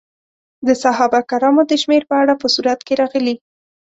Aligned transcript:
د 0.67 0.69
صحابه 0.83 1.19
کرامو 1.29 1.63
د 1.67 1.73
شمېر 1.81 2.03
په 2.09 2.15
اړه 2.21 2.33
په 2.41 2.47
سورت 2.55 2.79
کې 2.87 2.93
راغلي. 3.01 3.35